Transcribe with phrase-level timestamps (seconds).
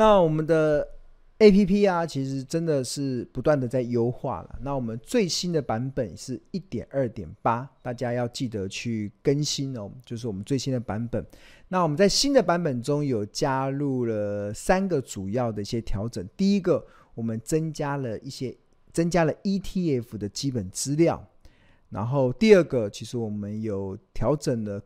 [0.00, 0.88] 那我们的
[1.40, 4.58] APP 啊，其实真的是不断的在优化了。
[4.62, 11.22] 那我们最新的版本是一点二点八，大家要记得去更新哦，就是我们最新的版本。
[11.68, 16.26] 那我们在新的版本中有加入了三个主要的一些调整。
[16.34, 16.82] 第一个，
[17.14, 18.56] 我们增加了一些
[18.94, 21.22] 增加了 ETF 的基本资料。
[21.90, 24.80] 然后第二个，其实我们有调整了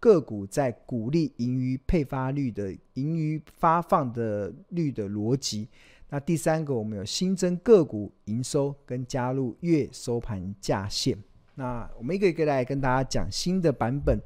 [0.00, 5.68] 个股在股利盈余配发率的盈余发放的率的逻辑。
[6.08, 11.16] 那第三个，我们有新增个股营收跟加入月收盘价线。
[11.54, 14.18] 那我们一个一个来跟大家讲新的版本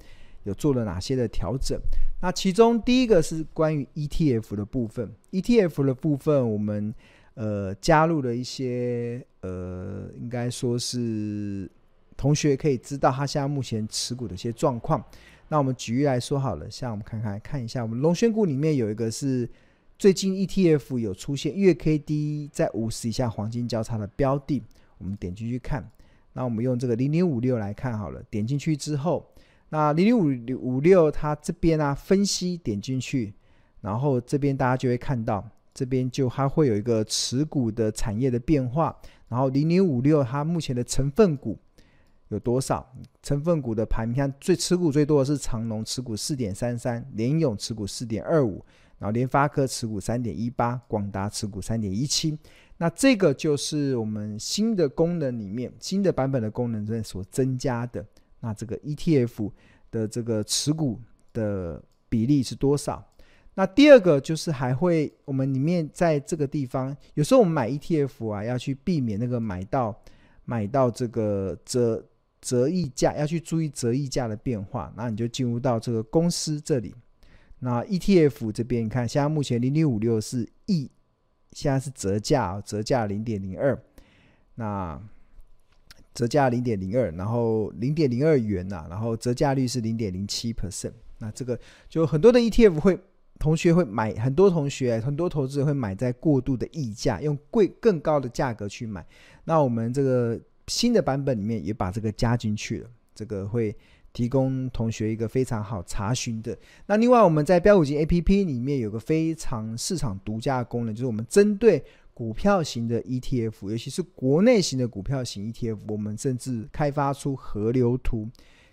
[0.44, 1.78] 有做了哪些的调整。
[2.22, 6.94] 那其中第一个是关于 ETF 的部分，ETF 的部分我们
[7.34, 11.70] 呃加入了一些呃应该说是。
[12.16, 15.02] 同学可以知道他现在目前持股的一些状况。
[15.48, 19.48] 那我们举例来说好了，像我们看看看一下，我们龙选股里面有一个是
[19.98, 24.62] 最近 ETF 有出现月 K D 在五十以下黄金交叉的标的，
[24.98, 25.88] 我们点进去看。
[26.32, 29.24] 那我们用这个零零五六来看好了，点进去之后，
[29.68, 33.32] 那零零五五六它这边啊分析点进去，
[33.82, 38.96] 然后这边大家就会看到，这边就它会有一个持股的产业的变化，
[39.28, 41.58] 然后零零五六它目前的成分股。
[42.28, 42.90] 有多少
[43.22, 44.10] 成分股的盘？
[44.10, 48.58] 你看最持股最多的是长荣，持股四点三三；联咏持股四点二五；
[48.98, 52.36] 然后联发科持股三点一八；广达持股三点一七。
[52.78, 58.04] 那这个就是我们新的功能里面新的版本的功能中所增加的。
[58.40, 59.52] 那这个 ETF
[59.90, 60.98] 的这个持股
[61.32, 63.06] 的比例是多少？
[63.54, 69.96] 那第二个就是还会我们里面在这个地方，有时候我们买 ETF 啊，要去避免那个买到
[70.46, 72.02] 买到这个折。
[72.44, 76.94] 折溢价要去注意折溢价的变化，那你就进入到这个公司这里。
[77.58, 80.90] 那 ETF 这边，你看现在目前零零五六是 E，，
[81.52, 83.82] 现在是折价，折价零点零二。
[84.56, 85.00] 那
[86.12, 90.92] 折价零点零二，然后零点零二元呐，然后折价率是零点零七 percent。
[91.20, 93.00] 那这个就很多的 ETF 会
[93.38, 99.06] 同学会买，很多同学很多投资人会买在过度的溢价，用贵更高的价格去买。
[99.44, 100.38] 那我们这个。
[100.66, 103.76] 新的版本里面也把这个加进去了，这个会
[104.12, 106.56] 提供同学一个非常好查询的。
[106.86, 118.28] 那另外我们在标股金 APP 里面有个非常市场独家的功能，就是我们针对股票型的 ETF，尤其是国内型的股票型 ETF，我们甚至开发出河流图，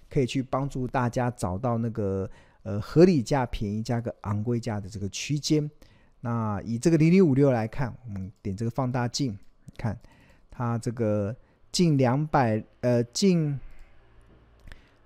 [0.09, 2.29] 可以去帮助大家找到那个
[2.63, 5.69] 呃合理价、便宜价跟昂贵价的这个区间。
[6.21, 9.37] 那以这个零零五六来看，我们点这个放大镜，
[9.75, 9.99] 看
[10.49, 11.35] 它这个。
[11.71, 13.59] 近两百呃，近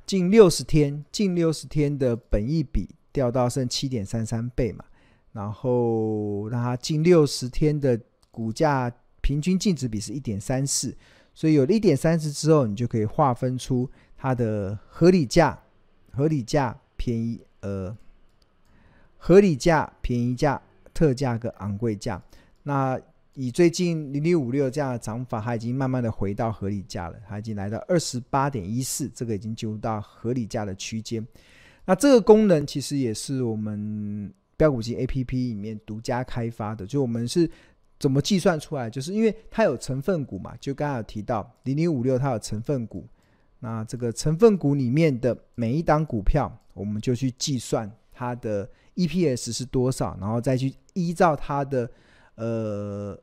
[0.06, 4.84] 近六十天，近六十天的本益比掉到剩七点三三倍嘛，
[5.32, 8.00] 然后让它近六十天的
[8.32, 10.98] 股价平均净值比是一点三四，
[11.34, 15.62] 所以有了一点三四之后，你就可以划分出它的合理价、
[16.12, 17.96] 合理价、便宜呃，
[19.18, 20.62] 合理价、便宜价、
[20.94, 22.22] 特价跟昂贵价，
[22.64, 23.00] 那。
[23.36, 31.26] 以最近零零五六这样的涨法，它已经慢慢的回到合理价了，它已经来到二十八点一四，这个已经进入到合理价的区间。
[31.84, 37.50] 那这个功能其实也是我们标股金 APP 里面独家开发的，就我们是
[38.00, 38.90] 怎么计算出来？
[38.90, 43.06] 就是因为它有成分股嘛，就刚刚有提到零零五六它有成分股，
[43.60, 51.92] 那这个成分股里面的每一档股票，我们就去计算它的 EPS 是多少，然后再去依照它的
[52.36, 53.20] 呃。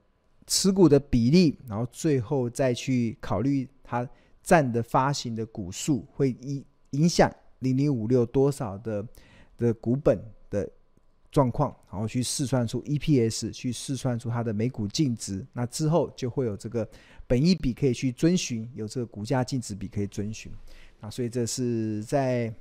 [0.47, 4.09] 持股的比例，然后最后再去考虑它
[4.43, 9.07] 占的发行的股数，会影影响零零五六多少的
[9.57, 10.21] 的股本
[10.51, 10.69] 的
[11.31, 15.47] 状况，然后去试算出 EPS，去试算出它的每股净值。
[15.53, 16.87] 那之后就会有这个
[17.27, 20.53] 本一比可以去遵循，有这个股价净值比可以遵循。
[21.01, 22.53] 啊，所以这是在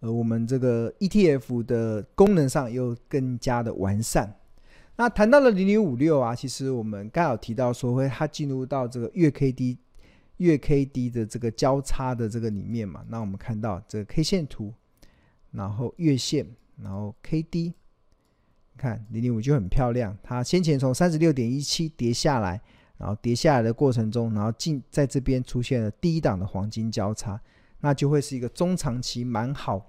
[0.00, 4.32] 呃我们这个 ETF 的功能上又更加的完善。
[5.02, 9.76] 那谈到了零零五六啊，其实我们刚好提到说，会它进入到这个月 K D
[10.36, 13.04] 月 K D 的这个交叉的这个里面嘛。
[13.08, 14.72] 那我们看到这个 K 线图，
[15.50, 16.46] 然后月线，
[16.80, 20.16] 然后 K D，你看零零五就很漂亮。
[20.22, 22.60] 它先前从三十六点一七跌下来，
[22.98, 27.40] 然后跌下来的过程中，然后进在这边出现了第一档的黄金交叉，
[27.80, 29.84] 那就会是一个中长期蛮好。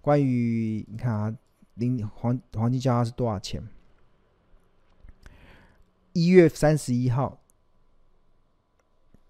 [0.00, 1.34] 关于你看啊，
[1.74, 3.62] 零黄黄金交叉是多少钱？
[6.14, 7.42] 一月三十一号，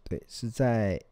[0.05, 1.03] 对，是在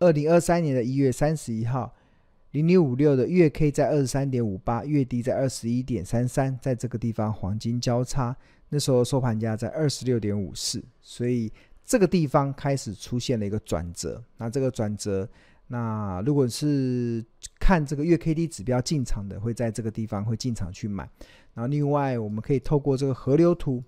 [0.00, 1.94] 二零二三年的一月三十一号，
[2.50, 8.36] 零零五六的月 K 在二十三点五八，月低在二十一点三三，在这个地方黄金交叉，
[8.68, 11.52] 那时候收盘价在二十六点五四，所以
[11.84, 14.22] 这个地方开始出现了一个转折。
[14.36, 15.28] 那这个转折，
[15.68, 17.24] 那如果是
[17.60, 21.08] 看这个月 K D 指标进场的，会在这个地方会进场去买。
[21.54, 23.82] 然后另外，我们可以透过这个河流图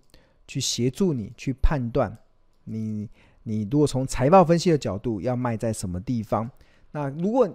[0.47, 2.17] 去协助你去判断
[2.65, 3.09] 你。
[3.43, 6.51] 你如果从财报分析的角度，要卖在什么地方？
[6.93, 7.49] 那如果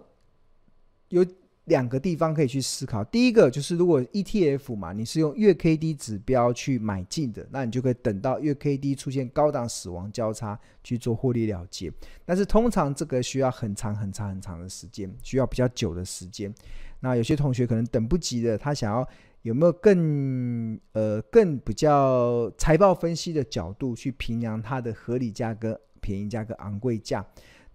[1.09, 1.23] 有
[1.65, 11.91] 两个地方可以去思考，第一个就是如果 ETF 嘛，你是用月 K D 指标去买进的，那你就可以等到月 K D 出现高档死亡交叉去做获利了结。
[12.23, 16.53] 但是通常这个需要很长很长很长的时间，需要比较久的时间。
[16.99, 19.07] 那有些同学可能等不及的，他想要。
[19.41, 27.23] 有没有更呃更比较财报分析的角度去评量它的合理价格、便宜价格、昂贵价？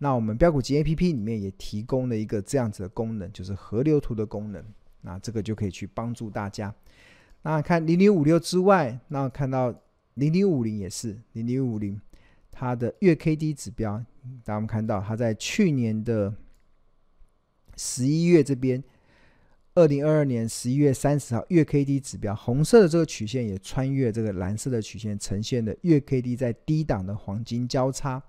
[0.02, 4.64] 那我们标股金 APP 里面也提供了一个这样子的功能，就是河流图的功能。
[5.02, 6.74] 那这个就可以去帮助大家。
[7.42, 9.74] 那看零零五六之外，那看到
[10.14, 12.00] 零零五零也是零零五零，
[12.50, 13.98] 它的月 K D 指标，
[14.42, 16.34] 大家们看到它在去年的
[17.76, 18.82] 十一月这边。
[19.74, 28.22] 二零二二年十一月三十号，月 K D 指标红色的这个曲线也穿越这个蓝色的曲线，呈现的月 K D 在低档的黄金交叉。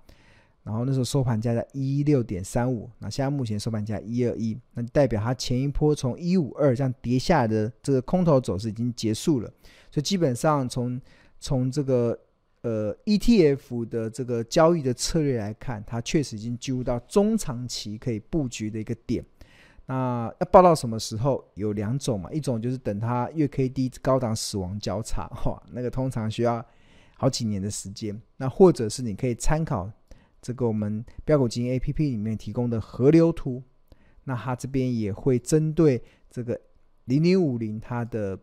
[0.62, 9.48] 然后那时候收盘价在一六点三五，那现在目前收盘价一二一，那代表它前一波从一五二这样跌下来的这个空头走势已经结束了。
[9.90, 11.00] 所以基本上从
[11.40, 12.16] 从这个
[12.62, 19.24] 呃 ETF 的这个交易的策略来看，它确实已经进入到中长期可以布局的一个点。
[19.86, 21.44] 那要报到什么时候？
[21.54, 26.64] 有两种嘛，一种就是等它月 K D 高档死亡交叉，哇，那个通常需要
[27.16, 28.18] 好几年的时间。
[28.36, 29.90] 那或者是你可以参考
[30.42, 33.62] 这个我们标股基金 A P P 里面提供的河流图，
[34.24, 36.60] 那它这边也会针对这个
[37.04, 38.38] 零零五零它的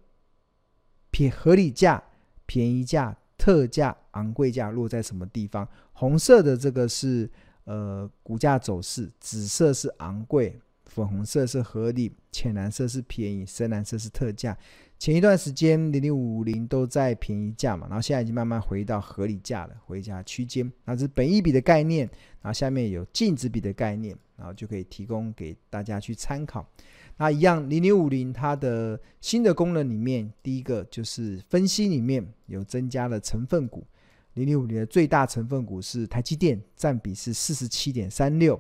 [1.12, 2.02] 便合理价、
[2.46, 5.68] 便宜价、特价、昂贵价落在什么地方？
[5.92, 7.30] 红色的这个是
[7.66, 10.60] 呃股价走势，紫色是昂贵。
[10.86, 14.58] 粉红色是合理，浅蓝色是便宜，深蓝色是特价。
[15.00, 20.70] 前一段时间零零五零都在便宜价嘛，然后现在已经慢慢回到合理价了，回价区间。
[20.84, 22.06] 那这是本一比的概念，
[22.42, 26.70] 然后下面有净值比的概念，然后就可以提供给大家去参考。
[27.16, 33.88] 那一样零零五零它的新的功能里面，第一个就是分析里面有增加了成分股，
[34.34, 38.60] 零零五零的最大成分股是台积电，占比是四十七点三六。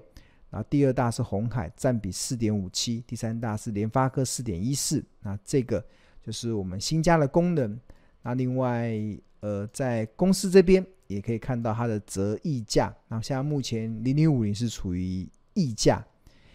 [0.49, 5.03] 然后第二大是鸿海，占比四点五七；第三大是联发科，四点一四。
[5.21, 5.85] 那这个
[6.21, 7.79] 就是我们新加的功能。
[8.21, 8.93] 那另外，
[9.39, 12.93] 呃，在公司这边也可以看到它的折溢价。
[13.07, 16.05] 那现在目前零零五零是处于溢价，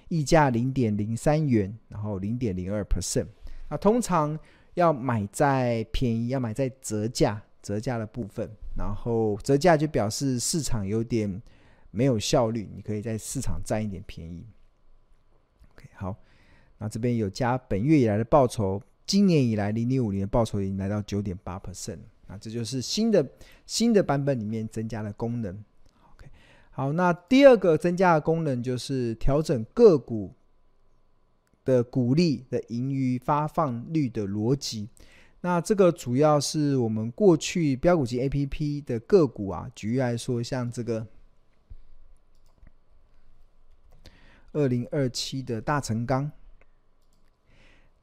[0.08, 3.26] 溢价零点零三元，然后零点零二 percent。
[3.68, 4.38] 那通常
[4.74, 8.50] 要买在便宜，要买在折价，折价的部分。
[8.76, 11.42] 然后折价就表示市场有点。
[11.96, 14.44] 没有效率，你可以在市场占一点便宜。
[15.70, 16.16] OK，好，
[16.78, 23.26] 那这边有加本月以来的报酬，今年以来零零五年的报酬已经来到九点八 percent，啊这就是新的
[23.66, 25.64] 新的版本里面增加的功能。
[26.12, 26.28] OK，
[26.70, 30.34] 好，那第二个增加的功能就是调整个股
[31.64, 34.88] 的股利的盈余发放率的逻辑。
[35.40, 41.06] 那这个主要是我们过去标股机 APP 的个股啊，举例来说，像这个。
[44.56, 46.30] 二零二七的大成钢，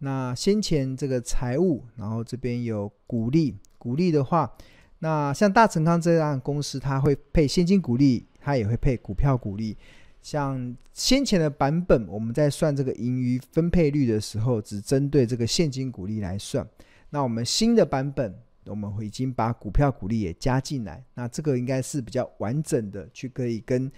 [0.03, 4.51] 那先前这个财务，然后这边有股利，股利的话，
[4.97, 9.77] 那像大成钢这样公司，它会配现金股利，它也会配股票股利。
[10.21, 16.67] 像先前的版本，我们在算这个盈余分配率的时候，只针对这个现金股利来算。
[17.11, 23.91] 那我们新的版本，我们会已经把股票股利也加进来，那这个应该是比较完整的，去可以跟。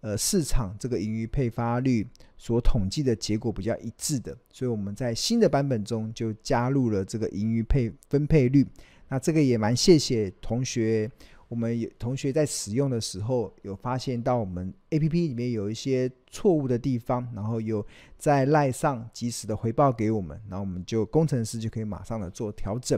[0.00, 8.66] 呃，市场这个盈余配发率所统计的结果比较一致的，所以我们在新的版本中就加入了这个盈余配分配率。
[9.08, 11.10] 那这个也蛮谢谢同学。
[11.50, 17.84] 我们有同学在使用的时候，有发现到我们 APP 里面有一些错误的地方，然后有
[18.16, 22.96] 在赖上及时的回报给我们，然后我们就工程师就可以马上的做调整。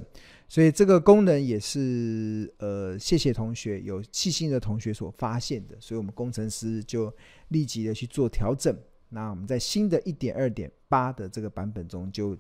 [0.51, 7.11] 所以这个功能也是呃，谢谢同学有细心的同学所发现的，所以我们工程师就
[7.49, 8.77] 立即的去做调整。
[9.09, 12.37] 那我们在新的一点二点八的这个版本中，就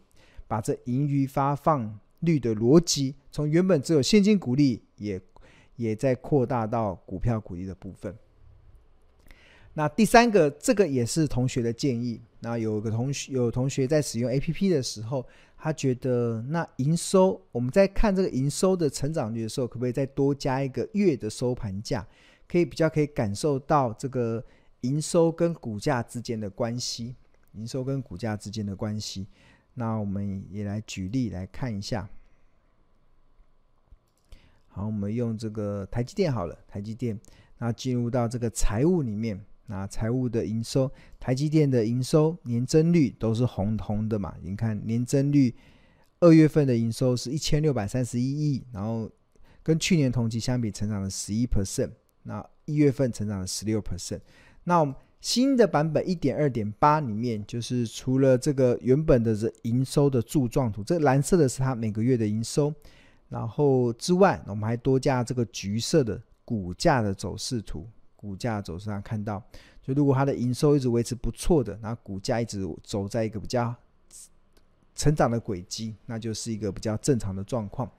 [0.46, 5.18] 把这盈余发放率的逻辑，从原本只有现金股利也。
[5.76, 8.14] 也在扩大到股票股利的部分。
[9.74, 12.20] 那第三个，这个也是同学的建议。
[12.40, 15.26] 那有个同学有同学在使用 APP 的时候，
[15.56, 22.06] 他觉得那营收，我们在看这个营收的成长率的时候，可不可以再多加一个月的收盘价，
[22.46, 24.44] 可以比较可以感受到这个
[24.82, 27.16] 营收跟股价之间的关系，
[27.52, 29.26] 营收跟股价之间的关系。
[29.72, 32.06] 那我们也来举例来看一下。
[34.74, 37.20] 好，我们用这个台积电好了，台积电，
[37.58, 39.38] 那进入到这个财务里面。
[39.66, 44.34] 那财务的营收，台积电的营收年增率都是红红的嘛？
[44.42, 45.54] 你看年增率，
[46.20, 49.10] 二月份的营收是一千六百三十一亿，然后
[49.62, 51.90] 跟去年同期相比，成长了十一 percent。
[52.24, 54.20] 那一月份成长了十六 percent。
[54.64, 62.74] 那我们新的版本一点二点八里面，就是除了这个原本的这营收的柱状图，这蓝色的是它每个月的营收，
[63.32, 67.88] 然后之外，我们还多加这个橘色的股价的走势图。
[68.14, 69.42] 股价走势上看到，
[69.82, 73.74] 就如果它的营收一直维持不错的，那股价一直走在一个比较
[74.94, 77.90] 成长的轨迹，那就是一个比较正常的状况。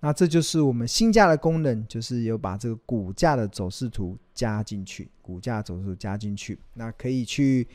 [0.00, 7.66] 那这就是我们新加的功能，就是有把这个股价的走势图加进去，股价走势图加进去，那可以去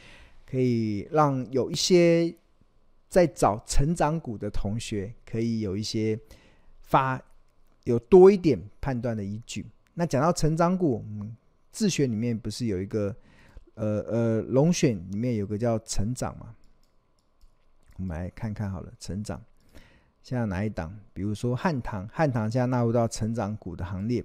[0.49, 2.33] 可以让有一些
[3.09, 6.17] 在找成长股的同学，可以有一些
[6.91, 7.19] 发
[7.85, 9.65] 有多一点判断的依据。
[9.95, 11.35] 那讲到成长股，嗯。
[11.73, 13.15] 自选里面不是有一个，
[13.75, 16.53] 呃呃，龙选里面有个叫成长嘛？
[17.95, 19.41] 我们来看看好了，成长
[20.21, 20.93] 现在哪一档？
[21.13, 24.21] 比如说汉唐，汉唐现在纳入到成长股的行列。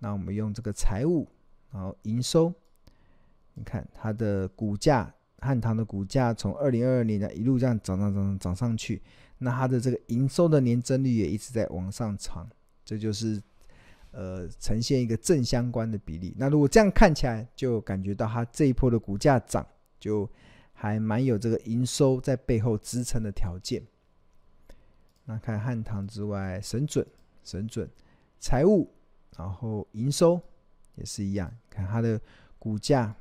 [0.00, 1.26] 那我们用这个财务，
[1.72, 2.52] 然后营收，
[3.54, 9.00] 你看它的股价，汉唐的股价从二零二二年的一路这样涨涨涨涨上去，
[9.42, 12.48] 那它的这个营收的年增率也一直在往上涨，
[12.84, 13.42] 这就是。
[14.14, 16.34] 呃，呈现一个正相关的比例。
[16.36, 19.66] 那如果这样看起来，就感觉到它这一波的股价涨，
[19.98, 20.28] 就
[20.74, 23.82] 还蛮有这个营收在背后支撑的条件。
[25.24, 27.06] 那看汉唐之外，神准、
[27.42, 27.88] 神准、
[28.38, 28.86] 财务，
[29.34, 30.38] 然后营收
[30.96, 31.50] 也是一样。
[31.70, 32.20] 看它的
[32.58, 33.16] 股价，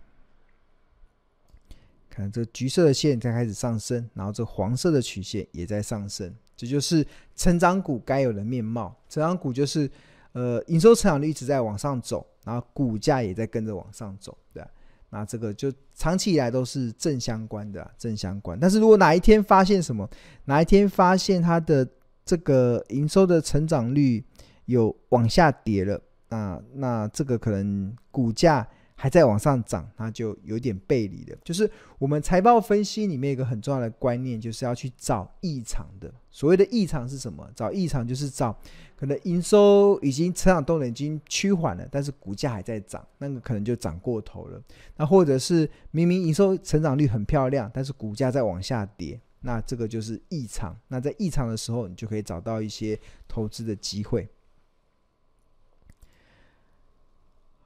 [2.12, 7.04] 看这橘色的线在开始上升，然后这黄色的曲线也在上升，这就是
[7.36, 8.96] 成长股该有的面貌。
[9.10, 9.90] 成长股就是。
[10.34, 14.70] 呃，营收成长率一直在往上走，然后股价也在跟着往上走，对吧？
[15.10, 18.58] 那这个就长期以来都是正相关的，正相关。
[18.58, 20.10] 但是如果哪一天发现什么，
[20.46, 21.86] 哪一天发现它的
[22.24, 24.24] 这个营收的成长率
[24.68, 28.66] 有往下跌了，那那这个可能股价。
[29.02, 31.36] 还在往上涨，那就有点背离了。
[31.44, 31.68] 就是
[31.98, 36.14] 我们财报分析里面一个很重要的观念，就是要去找异常的。
[36.30, 37.50] 所谓的异常是什么？
[37.56, 38.56] 找异常就是找
[38.96, 44.62] 可能营收已经成长动能已经趋缓了，但是股价还在涨，那个可能就涨过头了。
[44.98, 50.80] 那或者是明明营收成长率很漂亮，但是股价在往下跌，那这个就是异常。
[50.90, 54.30] 那在异常的时候，你就可以找到一些投资的机会。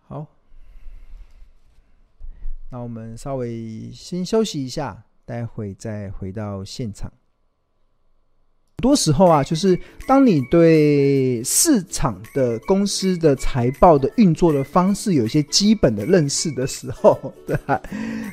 [0.07, 0.25] 好。
[2.75, 7.09] 那我们稍微先休息一下，待会再回到现场。
[8.77, 17.81] 很多时候啊，就是当你对市场的公司的财报的运作的方式有一些基本的认识的时候， 对吧？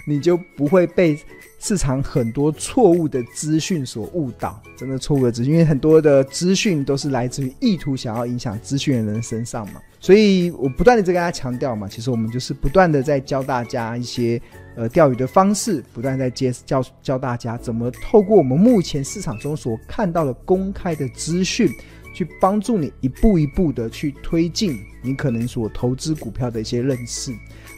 [0.07, 1.19] 你就不会被
[1.61, 4.61] 市场很多错误的资讯所误导。
[4.77, 9.81] 真的错误的资讯，因为很多的资讯都是来自于意图想要影响资讯的人身上嘛。
[10.01, 14.43] 所以我不断的在跟大家强调嘛，其实我们就是不断的在教大家一些
[14.75, 21.69] 呃钓鱼的方式，不断在接教教大家怎么透过我们目前市场中所看到的公开的资讯，
[22.15, 27.33] 去帮助你一步一步的去推进你可能所投资股票的一些认识。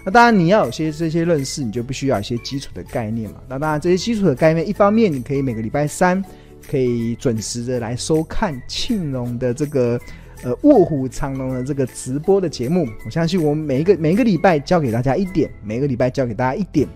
[0.05, 3.37] 那当然你要有些这些认识，你就必须要一些基础的概念嘛。
[3.49, 6.23] 那当然这些基础的概念，一方面你可以每个礼拜三
[6.71, 10.01] 可以准时的来收看庆隆的这个。
[10.45, 16.87] 呃，卧虎藏龙的这个直播的节目，我相信我们每一个每一个礼拜教给大家一点，每个礼拜教给大家一点，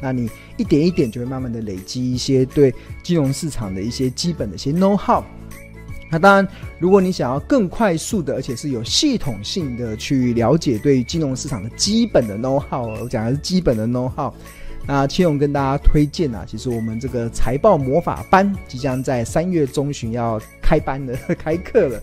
[0.00, 5.22] 那你一点一点就会慢慢的累积一些对金融市场的一些基本的一些 know how。
[6.10, 6.48] 那当然，
[6.80, 14.34] 如果你想要更快速的，而且是有系统性的去了解对金融市场的基本的 know how，我讲的是基本的 know how，
[14.88, 22.02] 那庆隆跟大家推荐啊，其实我们这个财报魔法班即将在三月中旬要开班的 开课了。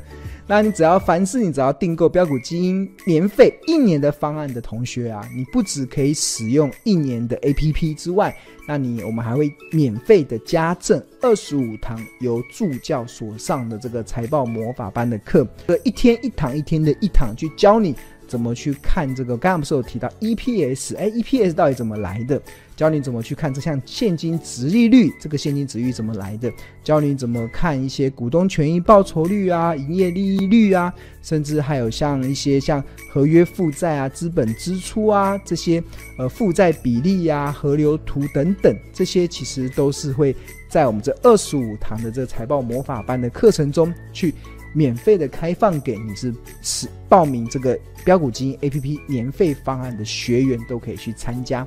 [0.50, 8.36] 那你只要凡是你只要订购标股基因年费一年的方案的同学啊，你不只可以使用一年的 APP 之外，
[8.68, 15.48] 那你我们还会免费的加赠二十五堂由助教所上的这个财报魔法班的课，
[15.84, 17.96] 一天一堂一天的一堂去教你
[18.30, 19.36] 怎么去看这个？
[19.36, 20.96] 刚刚不是有提到 EPS？
[20.96, 22.40] 哎，EPS 到底怎么来的？
[22.76, 26.50] 教你怎么去看这项现金值利率，这个现金值率怎么来的？
[26.84, 32.82] 教你怎么看一些股东权益报酬率啊、营业利率啊，甚至还有像一些像
[33.12, 35.84] 合约负债啊、资本支出啊这些
[36.18, 40.34] 呃负债比例啊、河流图等等，这些其实都是会
[40.70, 44.34] 在我们这二十五堂的这个财报魔法班的课程中去。
[44.74, 51.66] 免费的开放给你是是报名这个标股基金 APP 年费方案的学员都可以去参加。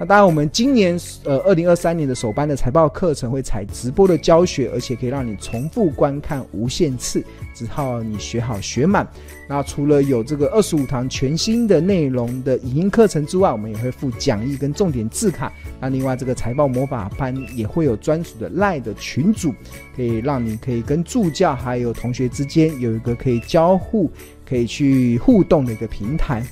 [0.00, 9.06] 那当然，我们今年呃二零二三年的首班的财报课程会采直播的教学，而且可以让你重复观看无限次，只要你学好学满。
[9.46, 15.52] 那除了有这个二十五堂全新的内容的影音课程之外，我们也会附讲义跟重点字卡。
[15.78, 19.52] 那另外这个财报魔法班也会有专属的赖的群组，
[19.94, 24.10] 可以让你可以跟助教还有同学之间有一个可以交互、
[24.48, 26.42] 可以去互动的一个平台。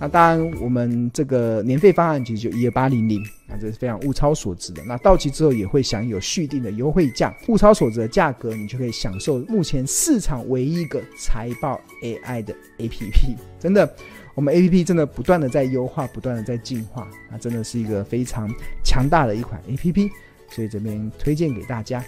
[0.00, 4.82] 那当然，我们这个年费方案其实就一二八零零，那这是非常物超所值的。
[4.84, 13.36] 那到期之后也会享有续订的优惠价，物超所值的价格，你就可以享受目前市场唯一一个财报 AI 的 APP。
[13.58, 13.92] 真的，
[14.36, 18.48] 我们 APP 真的不断的在优化，不断的在进化，那真的是一个非常
[18.84, 20.08] 强大的一款 APP，
[20.50, 22.04] 所以这边推荐给大家。